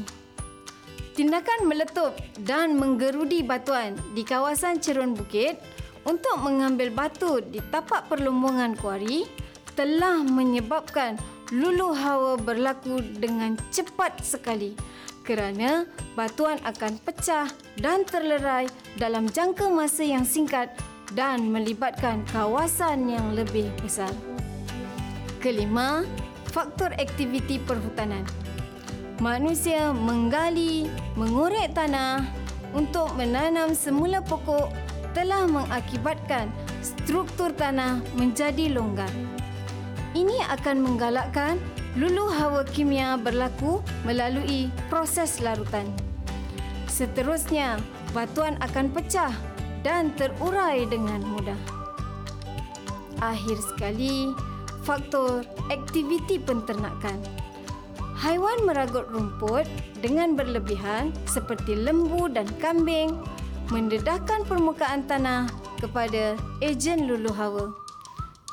Tindakan 1.19 1.67
meletup 1.67 2.15
dan 2.47 2.79
menggerudi 2.79 3.43
batuan 3.43 3.99
di 4.15 4.23
kawasan 4.23 4.79
cerun 4.79 5.19
bukit 5.19 5.59
untuk 6.09 6.41
mengambil 6.41 6.89
batu 6.89 7.45
di 7.45 7.61
tapak 7.69 8.09
perlombongan 8.09 8.73
kuari 8.81 9.29
telah 9.77 10.25
menyebabkan 10.25 11.21
lulu 11.53 11.93
hawa 11.93 12.41
berlaku 12.41 13.05
dengan 13.21 13.61
cepat 13.69 14.25
sekali 14.25 14.73
kerana 15.23 15.85
batuan 16.17 16.57
akan 16.65 16.97
pecah 17.05 17.53
dan 17.77 18.09
terlerai 18.09 18.65
dalam 18.97 19.29
jangka 19.29 19.69
masa 19.69 20.01
yang 20.01 20.25
singkat 20.25 20.73
dan 21.13 21.53
melibatkan 21.53 22.25
kawasan 22.33 23.13
yang 23.13 23.37
lebih 23.37 23.69
besar. 23.85 24.11
Kelima, 25.45 26.09
faktor 26.49 26.97
aktiviti 26.97 27.61
perhutanan. 27.61 28.25
Manusia 29.21 29.93
menggali, 29.93 30.89
mengorek 31.13 31.77
tanah 31.77 32.25
untuk 32.73 33.13
menanam 33.15 33.77
semula 33.77 34.25
pokok 34.25 34.88
telah 35.13 35.49
mengakibatkan 35.49 36.53
struktur 36.81 37.53
tanah 37.53 38.01
menjadi 38.17 38.73
longgar. 38.73 39.11
Ini 40.17 40.45
akan 40.49 40.83
menggalakkan 40.83 41.61
lulu 41.95 42.33
hawa 42.33 42.65
kimia 42.65 43.21
berlaku 43.21 43.85
melalui 44.09 44.73
proses 44.89 45.39
larutan. 45.45 45.87
Seterusnya, 46.89 47.79
batuan 48.17 48.57
akan 48.65 48.91
pecah 48.91 49.31
dan 49.87 50.11
terurai 50.17 50.89
dengan 50.89 51.23
mudah. 51.23 51.59
Akhir 53.23 53.59
sekali, 53.63 54.33
faktor 54.83 55.45
aktiviti 55.69 56.39
penternakan. 56.39 57.21
Haiwan 58.19 58.67
meragut 58.67 59.07
rumput 59.15 59.67
dengan 60.03 60.35
berlebihan 60.35 61.15
seperti 61.31 61.79
lembu 61.79 62.27
dan 62.27 62.51
kambing 62.59 63.15
mendedahkan 63.69 64.49
permukaan 64.49 65.05
tanah 65.05 65.49
kepada 65.77 66.35
ejen 66.65 67.05
lulu 67.05 67.33
hawa. 67.37 67.69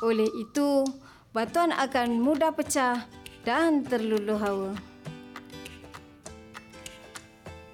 Oleh 0.04 0.28
itu, 0.36 0.84
batuan 1.32 1.72
akan 1.72 2.20
mudah 2.20 2.52
pecah 2.52 3.08
dan 3.48 3.80
terluluh 3.80 4.36
hawa. 4.36 4.72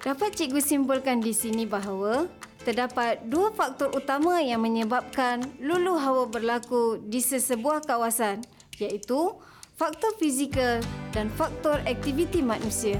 Dapat 0.03 0.35
cikgu 0.35 0.59
simpulkan 0.59 1.23
di 1.23 1.31
sini 1.31 1.63
bahawa 1.63 2.27
terdapat 2.63 3.23
dua 3.27 3.51
faktor 3.51 3.91
utama 3.91 4.39
yang 4.39 4.63
menyebabkan 4.63 5.43
lulu 5.59 5.99
hawa 5.99 6.27
berlaku 6.27 6.99
di 7.07 7.19
sesebuah 7.19 7.83
kawasan 7.83 8.43
iaitu 8.79 9.35
faktor 9.75 10.11
fizikal 10.19 10.79
dan 11.11 11.27
faktor 11.35 11.79
aktiviti 11.87 12.39
manusia. 12.39 12.99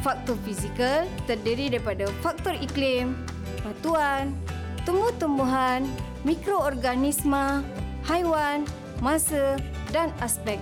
Faktor 0.00 0.36
fizikal 0.44 1.04
terdiri 1.28 1.72
daripada 1.72 2.08
faktor 2.24 2.56
iklim, 2.56 3.12
batuan, 3.68 4.32
tumbuh-tumbuhan, 4.88 5.84
mikroorganisma, 6.24 7.60
haiwan, 8.08 8.64
masa 9.04 9.60
dan 9.92 10.08
aspek. 10.24 10.56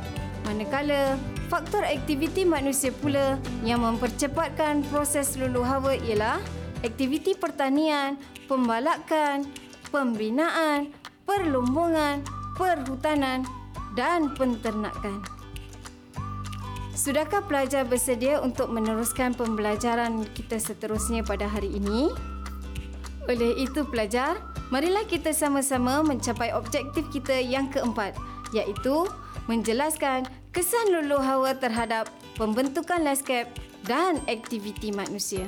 Manakala 0.47 1.14
faktor 1.47 1.87
aktiviti 1.87 2.42
manusia 2.42 2.90
pula 2.90 3.38
yang 3.62 3.83
mempercepatkan 3.87 4.83
proses 4.90 5.38
lulu 5.38 5.62
hawa 5.62 5.95
ialah 5.95 6.42
aktiviti 6.83 7.38
pertanian, 7.38 8.19
pembalakan, 8.51 9.47
pembinaan, 9.95 10.90
perlumbungan, 11.23 12.23
perhutanan 12.55 13.47
dan 13.95 14.35
penternakan. 14.35 15.23
Sudahkah 16.97 17.45
pelajar 17.45 17.85
bersedia 17.85 18.40
untuk 18.40 18.73
meneruskan 18.73 19.37
pembelajaran 19.37 20.25
kita 20.33 20.57
seterusnya 20.57 21.21
pada 21.23 21.45
hari 21.45 21.77
ini? 21.77 22.09
Oleh 23.27 23.59
itu 23.59 23.83
pelajar, 23.83 24.39
marilah 24.71 25.03
kita 25.03 25.35
sama-sama 25.35 25.99
mencapai 26.07 26.55
objektif 26.55 27.03
kita 27.11 27.35
yang 27.43 27.67
keempat, 27.67 28.15
iaitu 28.55 29.11
menjelaskan 29.51 30.27
kesan 30.55 30.95
lulu 30.95 31.19
hawa 31.19 31.55
terhadap 31.59 32.07
pembentukan 32.39 33.03
lanskap 33.03 33.51
dan 33.83 34.23
aktiviti 34.31 34.95
manusia. 34.95 35.47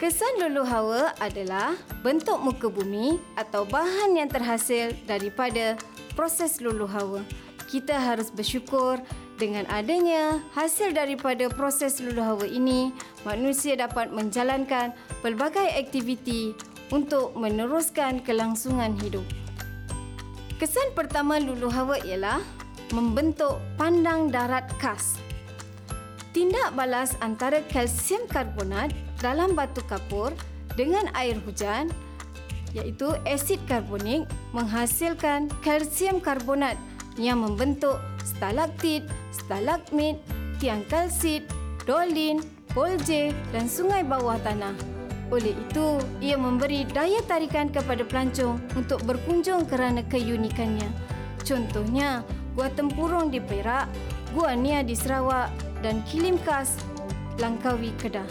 Kesan 0.00 0.40
lulu 0.40 0.64
hawa 0.64 1.12
adalah 1.20 1.76
bentuk 2.00 2.40
muka 2.40 2.72
bumi 2.72 3.20
atau 3.36 3.68
bahan 3.68 4.16
yang 4.16 4.32
terhasil 4.32 4.96
daripada 5.04 5.76
proses 6.16 6.56
lulu 6.60 6.88
hawa. 6.88 7.20
Kita 7.68 8.00
harus 8.00 8.32
bersyukur 8.32 8.96
dengan 9.40 9.64
adanya 9.72 10.36
hasil 10.52 10.92
daripada 10.92 11.48
proses 11.48 11.96
lulu 11.96 12.20
hawa 12.20 12.44
ini, 12.44 12.92
manusia 13.24 13.72
dapat 13.72 14.12
menjalankan 14.12 14.92
pelbagai 15.24 15.64
aktiviti 15.80 16.52
untuk 16.92 17.32
meneruskan 17.32 18.20
kelangsungan 18.20 18.92
hidup. 19.00 19.24
Kesan 20.60 20.92
pertama 20.92 21.40
lulu 21.40 21.72
hawa 21.72 21.96
ialah 22.04 22.44
membentuk 22.92 23.56
pandang 23.80 24.28
darat 24.28 24.68
khas. 24.76 25.16
Tindak 26.36 26.76
balas 26.76 27.16
antara 27.24 27.64
kalsium 27.72 28.28
karbonat 28.28 28.92
dalam 29.24 29.56
batu 29.56 29.80
kapur 29.88 30.36
dengan 30.76 31.08
air 31.16 31.40
hujan 31.48 31.88
iaitu 32.76 33.16
asid 33.26 33.58
karbonik 33.66 34.28
menghasilkan 34.54 35.50
kalsium 35.64 36.22
karbonat 36.22 36.78
yang 37.18 37.42
membentuk 37.42 37.98
stalaktit, 38.22 39.02
stalagmit, 39.50 40.22
tiang 40.62 40.86
kalsit, 40.86 41.42
dolin, 41.82 42.38
polje 42.70 43.34
dan 43.50 43.66
sungai 43.66 44.06
bawah 44.06 44.38
tanah. 44.46 44.78
Oleh 45.34 45.58
itu, 45.58 45.98
ia 46.22 46.38
memberi 46.38 46.86
daya 46.86 47.18
tarikan 47.26 47.66
kepada 47.66 48.06
pelancong 48.06 48.62
untuk 48.78 49.02
berkunjung 49.02 49.66
kerana 49.66 50.06
keunikannya. 50.06 50.86
Contohnya, 51.42 52.22
Gua 52.54 52.70
Tempurung 52.70 53.34
di 53.34 53.42
Perak, 53.42 53.90
Gua 54.30 54.54
Nia 54.54 54.86
di 54.86 54.94
Sarawak 54.94 55.50
dan 55.82 56.06
Kilim 56.06 56.38
Kas 56.46 56.78
Langkawi 57.42 57.90
Kedah. 57.98 58.26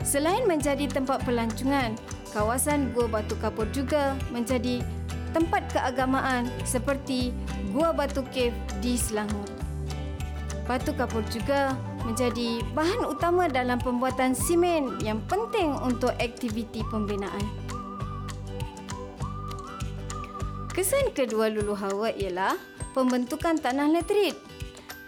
Selain 0.00 0.48
menjadi 0.48 0.88
tempat 0.88 1.28
pelancongan, 1.28 1.92
kawasan 2.32 2.88
Gua 2.96 3.04
Batu 3.04 3.36
Kapur 3.36 3.68
juga 3.68 4.16
menjadi 4.32 4.80
tempat 5.36 5.68
keagamaan 5.76 6.48
seperti 6.64 7.36
Gua 7.76 7.92
Batu 7.92 8.24
Cave 8.32 8.56
di 8.80 8.96
Selangor. 8.96 9.59
Batu 10.70 10.94
kapur 10.94 11.26
juga 11.26 11.74
menjadi 12.06 12.62
bahan 12.78 13.02
utama 13.10 13.50
dalam 13.50 13.82
pembuatan 13.82 14.38
simen 14.38 15.02
yang 15.02 15.18
penting 15.26 15.74
untuk 15.82 16.14
aktiviti 16.22 16.86
pembinaan. 16.86 17.42
Kesan 20.70 21.10
kedua 21.10 21.50
lulu 21.50 21.74
hawa 21.74 22.14
ialah 22.14 22.54
pembentukan 22.94 23.58
tanah 23.58 23.90
letrit. 23.90 24.38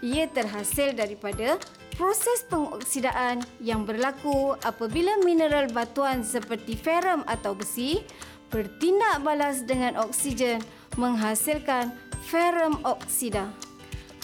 Ia 0.02 0.26
terhasil 0.26 0.98
daripada 0.98 1.62
proses 1.94 2.42
pengoksidaan 2.50 3.46
yang 3.62 3.86
berlaku 3.86 4.58
apabila 4.66 5.22
mineral 5.22 5.70
batuan 5.70 6.26
seperti 6.26 6.74
ferrum 6.74 7.22
atau 7.30 7.54
besi 7.54 8.02
bertindak 8.50 9.22
balas 9.22 9.62
dengan 9.62 9.94
oksigen 10.02 10.58
menghasilkan 10.98 11.94
ferrum 12.26 12.82
oksida. 12.82 13.46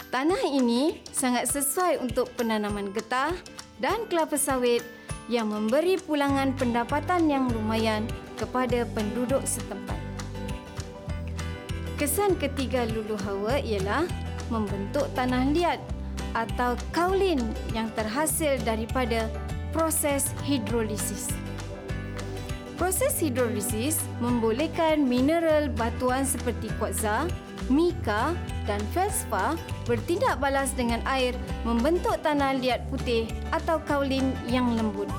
Tanah 0.09 0.41
ini 0.41 1.05
sangat 1.13 1.53
sesuai 1.53 2.01
untuk 2.01 2.33
penanaman 2.33 2.89
getah 2.89 3.29
dan 3.77 4.09
kelapa 4.09 4.41
sawit 4.41 4.81
yang 5.29 5.53
memberi 5.53 6.01
pulangan 6.01 6.49
pendapatan 6.57 7.29
yang 7.29 7.45
lumayan 7.45 8.09
kepada 8.33 8.89
penduduk 8.97 9.45
setempat. 9.45 10.01
Kesan 12.01 12.41
ketiga 12.41 12.89
lulu 12.89 13.21
hawa 13.21 13.61
ialah 13.61 14.09
membentuk 14.49 15.05
tanah 15.13 15.45
liat 15.53 15.77
atau 16.33 16.73
kaulin 16.89 17.37
yang 17.77 17.93
terhasil 17.93 18.57
daripada 18.65 19.29
proses 19.69 20.33
hidrolisis. 20.41 21.29
Proses 22.81 23.13
hidrolisis 23.21 24.01
membolehkan 24.17 25.05
mineral 25.05 25.69
batuan 25.69 26.25
seperti 26.25 26.73
kuartza, 26.81 27.29
mika 27.69 28.33
dan 28.69 28.77
feldspa 28.93 29.57
bertindak 29.89 30.37
balas 30.37 30.69
dengan 30.77 31.01
air 31.09 31.33
membentuk 31.65 32.21
tanah 32.21 32.61
liat 32.61 32.85
putih 32.93 33.25
atau 33.49 33.81
kaulin 33.89 34.29
yang 34.45 34.69
lembut. 34.77 35.09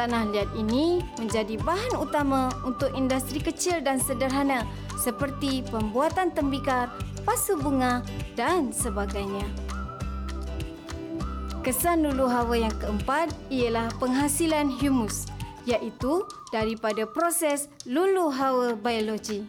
Tanah 0.00 0.32
liat 0.32 0.48
ini 0.56 1.04
menjadi 1.20 1.60
bahan 1.60 2.00
utama 2.00 2.48
untuk 2.64 2.88
industri 2.96 3.36
kecil 3.36 3.84
dan 3.84 4.00
sederhana 4.00 4.64
seperti 4.96 5.60
pembuatan 5.68 6.32
tembikar, 6.32 6.88
pasu 7.28 7.60
bunga 7.60 8.00
dan 8.32 8.72
sebagainya. 8.72 9.44
Kesan 11.60 12.08
lulu 12.08 12.24
hawa 12.24 12.56
yang 12.56 12.72
keempat 12.80 13.28
ialah 13.52 13.92
penghasilan 14.00 14.72
humus 14.80 15.28
iaitu 15.68 16.24
daripada 16.48 17.04
proses 17.04 17.68
lulu 17.84 18.32
hawa 18.32 18.72
biologi. 18.72 19.44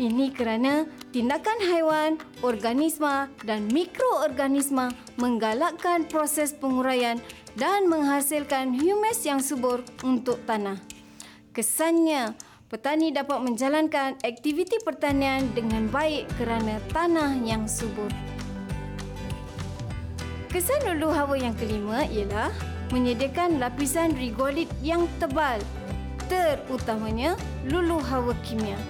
Ini 0.00 0.32
kerana 0.32 0.88
tindakan 1.12 1.60
haiwan, 1.60 2.16
organisma 2.40 3.28
dan 3.44 3.68
mikroorganisma 3.68 4.96
menggalakkan 5.20 6.08
proses 6.08 6.56
penguraian 6.56 7.20
dan 7.52 7.84
menghasilkan 7.84 8.72
humus 8.80 9.20
yang 9.28 9.44
subur 9.44 9.84
untuk 10.00 10.40
tanah. 10.48 10.80
Kesannya, 11.52 12.32
petani 12.72 13.12
dapat 13.12 13.44
menjalankan 13.44 14.16
aktiviti 14.24 14.80
pertanian 14.80 15.52
dengan 15.52 15.84
baik 15.92 16.32
kerana 16.40 16.80
tanah 16.96 17.36
yang 17.44 17.68
subur. 17.68 18.08
Kesan 20.48 20.80
lulu 20.88 21.12
hawa 21.12 21.36
yang 21.36 21.52
kelima 21.60 22.08
ialah 22.08 22.48
menyediakan 22.88 23.60
lapisan 23.60 24.16
rigolit 24.16 24.72
yang 24.80 25.04
tebal, 25.20 25.60
terutamanya 26.32 27.36
lulu 27.68 28.00
hawa 28.00 28.32
kimia. 28.40 28.80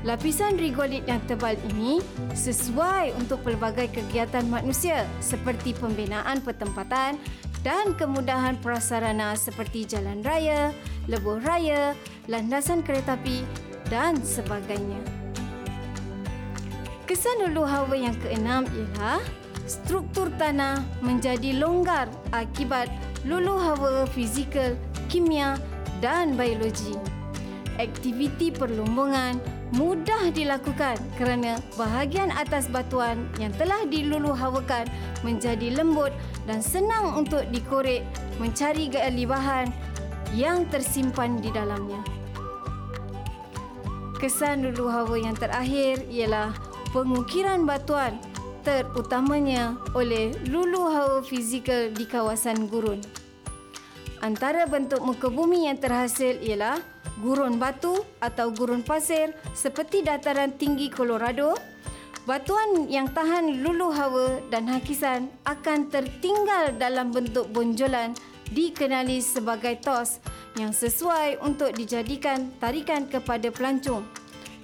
Lapisan 0.00 0.56
rigolit 0.56 1.04
yang 1.04 1.20
tebal 1.28 1.60
ini 1.76 2.00
sesuai 2.32 3.12
untuk 3.20 3.44
pelbagai 3.44 3.92
kegiatan 3.92 4.48
manusia 4.48 5.04
seperti 5.20 5.76
pembinaan 5.76 6.40
pertempatan 6.40 7.20
dan 7.60 7.92
kemudahan 7.92 8.56
prasarana 8.64 9.36
seperti 9.36 9.84
jalan 9.84 10.24
raya, 10.24 10.72
lebuh 11.04 11.44
raya, 11.44 11.92
landasan 12.32 12.80
kereta 12.80 13.20
api 13.20 13.44
dan 13.92 14.16
sebagainya. 14.24 15.04
Kesan 17.04 17.44
lulu 17.44 17.68
hawa 17.68 17.92
yang 17.92 18.16
keenam 18.24 18.64
ialah 18.72 19.20
struktur 19.68 20.32
tanah 20.40 20.80
menjadi 21.04 21.60
longgar 21.60 22.08
akibat 22.32 22.88
lulu 23.28 23.60
hawa 23.60 24.08
fizikal, 24.08 24.72
kimia 25.12 25.60
dan 26.00 26.40
biologi. 26.40 27.19
Aktiviti 27.80 28.52
perlumbungan 28.52 29.40
mudah 29.72 30.28
dilakukan 30.36 31.00
kerana 31.16 31.56
bahagian 31.80 32.28
atas 32.28 32.68
batuan 32.68 33.24
yang 33.40 33.56
telah 33.56 33.88
diluluhawakan 33.88 34.84
menjadi 35.24 35.72
lembut 35.72 36.12
dan 36.44 36.60
senang 36.60 37.16
untuk 37.16 37.40
dikorek 37.48 38.04
mencari 38.36 38.92
gali 38.92 39.24
bahan 39.24 39.72
yang 40.36 40.68
tersimpan 40.68 41.40
di 41.40 41.48
dalamnya. 41.48 42.04
Kesan 44.20 44.60
lulu 44.60 44.92
hawa 44.92 45.16
yang 45.16 45.32
terakhir 45.32 46.04
ialah 46.12 46.52
pengukiran 46.92 47.64
batuan 47.64 48.20
terutamanya 48.60 49.80
oleh 49.96 50.36
lulu 50.52 50.84
hawa 50.92 51.24
fizikal 51.24 51.88
di 51.96 52.04
kawasan 52.04 52.68
gurun. 52.68 53.00
Antara 54.20 54.68
bentuk 54.68 55.00
muka 55.00 55.32
bumi 55.32 55.64
yang 55.64 55.80
terhasil 55.80 56.36
ialah 56.44 56.76
gurun 57.20 57.60
batu 57.60 58.00
atau 58.18 58.50
gurun 58.50 58.80
pasir 58.80 59.36
seperti 59.52 60.02
dataran 60.02 60.56
tinggi 60.56 60.88
Colorado. 60.88 61.54
Batuan 62.28 62.88
yang 62.88 63.08
tahan 63.12 63.64
lulu 63.64 63.92
hawa 63.92 64.44
dan 64.52 64.68
hakisan 64.68 65.32
akan 65.48 65.88
tertinggal 65.88 66.76
dalam 66.76 67.12
bentuk 67.12 67.48
bonjolan 67.48 68.12
dikenali 68.52 69.22
sebagai 69.24 69.78
tos 69.80 70.20
yang 70.58 70.74
sesuai 70.74 71.40
untuk 71.40 71.72
dijadikan 71.72 72.50
tarikan 72.58 73.06
kepada 73.06 73.48
pelancong. 73.48 74.04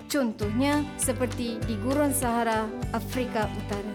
Contohnya 0.06 0.86
seperti 1.00 1.58
di 1.66 1.74
gurun 1.82 2.14
Sahara, 2.14 2.68
Afrika 2.94 3.50
Utara. 3.50 3.94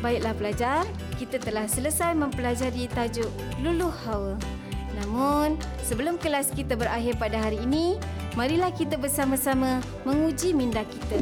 Baiklah 0.00 0.36
pelajar, 0.36 0.84
kita 1.16 1.40
telah 1.40 1.64
selesai 1.64 2.12
mempelajari 2.12 2.88
tajuk 2.92 3.28
luluh 3.60 3.92
hawa. 4.06 4.36
Namun, 5.02 5.60
sebelum 5.84 6.16
kelas 6.16 6.52
kita 6.56 6.72
berakhir 6.72 7.20
pada 7.20 7.36
hari 7.36 7.60
ini, 7.60 8.00
marilah 8.32 8.72
kita 8.72 8.96
bersama-sama 8.96 9.84
menguji 10.08 10.56
minda 10.56 10.84
kita. 10.88 11.20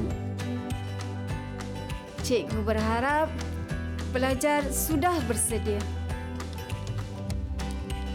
Cikgu 2.23 2.61
berharap 2.65 3.29
pelajar 4.15 4.63
sudah 4.71 5.13
bersedia. 5.27 5.83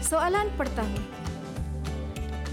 Soalan 0.00 0.50
pertama. 0.58 0.98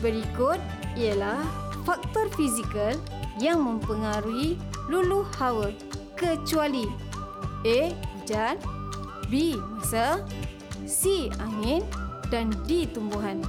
Berikut 0.04 0.62
ialah 0.94 1.42
faktor 1.82 2.30
fizikal 2.38 2.94
yang 3.42 3.64
mempengaruhi 3.66 4.62
luluh 4.86 5.26
hawa 5.42 5.74
kecuali 6.14 6.86
A. 7.66 7.90
Hujan 8.14 8.62
B. 9.32 9.58
Masa 9.58 10.22
C. 10.86 11.34
Angin 11.42 11.82
dan 12.30 12.52
D. 12.66 12.88
Tumbuhan 12.90 13.42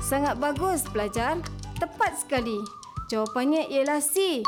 Sangat 0.00 0.40
bagus 0.40 0.82
pelajar 0.90 1.38
Tepat 1.78 2.20
sekali 2.20 2.80
Jawapannya 3.10 3.66
ialah 3.66 3.98
C. 3.98 4.46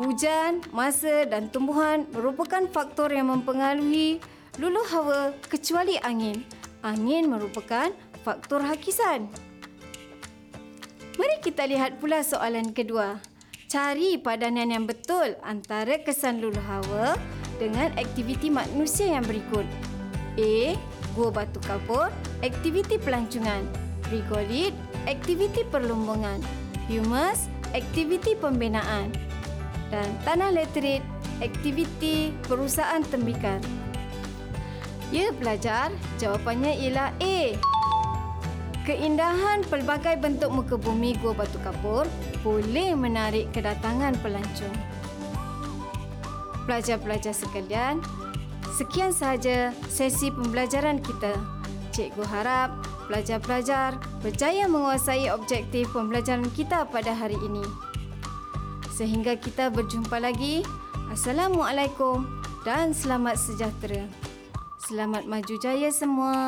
Hujan, 0.00 0.64
masa 0.72 1.28
dan 1.28 1.52
tumbuhan 1.52 2.08
merupakan 2.08 2.64
faktor 2.72 3.12
yang 3.12 3.28
mempengaruhi 3.28 4.16
lulu 4.56 4.80
hawa 4.88 5.36
kecuali 5.44 6.00
angin. 6.00 6.40
Angin 6.80 7.28
merupakan 7.28 7.92
faktor 8.24 8.64
hakisan. 8.64 9.28
Mari 11.20 11.36
kita 11.44 11.68
lihat 11.68 12.00
pula 12.00 12.24
soalan 12.24 12.72
kedua. 12.72 13.20
Cari 13.68 14.16
padanan 14.16 14.72
yang 14.72 14.88
betul 14.88 15.36
antara 15.44 16.00
kesan 16.00 16.40
lulu 16.40 16.62
hawa 16.64 17.12
dengan 17.60 17.92
aktiviti 18.00 18.48
manusia 18.48 19.20
yang 19.20 19.26
berikut. 19.28 19.68
A. 20.40 20.78
Gua 21.18 21.34
batu 21.34 21.58
kapur, 21.66 22.14
aktiviti 22.46 22.94
pelancongan. 22.94 23.66
Rigolit, 24.06 24.70
aktiviti 25.10 25.66
perlumbungan. 25.66 26.38
Humus, 26.86 27.50
aktiviti 27.74 28.38
pembinaan. 28.38 29.10
Dan 29.90 30.06
tanah 30.22 30.54
letrit, 30.54 31.02
aktiviti 31.42 32.30
perusahaan 32.46 33.02
tembikar. 33.02 33.58
Ya, 35.10 35.34
pelajar, 35.34 35.90
jawapannya 36.22 36.86
ialah 36.86 37.10
A. 37.18 37.58
Keindahan 38.86 39.66
pelbagai 39.66 40.22
bentuk 40.22 40.54
muka 40.54 40.78
bumi 40.78 41.18
Gua 41.18 41.34
Batu 41.34 41.58
Kapur 41.66 42.06
boleh 42.46 42.94
menarik 42.94 43.50
kedatangan 43.50 44.14
pelancong 44.22 44.76
pelajar-pelajar 46.68 47.32
sekalian, 47.32 48.04
sekian 48.78 49.10
sahaja 49.10 49.74
sesi 49.90 50.30
pembelajaran 50.30 51.02
kita. 51.02 51.34
Cikgu 51.90 52.22
harap 52.30 52.70
pelajar-pelajar 53.10 53.98
berjaya 54.22 54.70
menguasai 54.70 55.34
objektif 55.34 55.90
pembelajaran 55.90 56.46
kita 56.54 56.86
pada 56.86 57.10
hari 57.10 57.34
ini. 57.42 57.66
Sehingga 58.94 59.34
kita 59.34 59.74
berjumpa 59.74 60.22
lagi. 60.22 60.62
Assalamualaikum 61.10 62.22
dan 62.62 62.94
selamat 62.94 63.34
sejahtera. 63.34 64.06
Selamat 64.78 65.26
maju 65.26 65.54
jaya 65.58 65.90
semua. 65.90 66.38